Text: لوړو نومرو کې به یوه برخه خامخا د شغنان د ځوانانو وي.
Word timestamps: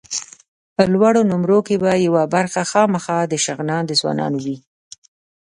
لوړو 0.93 1.21
نومرو 1.31 1.59
کې 1.67 1.75
به 1.83 1.91
یوه 2.07 2.23
برخه 2.35 2.61
خامخا 2.71 3.19
د 3.27 3.33
شغنان 3.45 3.83
د 3.87 3.91
ځوانانو 4.01 4.37
وي. 4.45 4.57